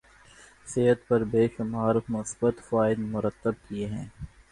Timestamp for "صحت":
0.67-0.99